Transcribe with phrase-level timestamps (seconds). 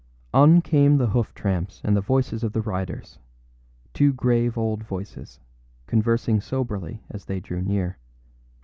[0.33, 3.19] On came the hoof tramps and the voices of the riders,
[3.93, 5.39] two grave old voices,
[5.85, 7.99] conversing soberly as they drew near.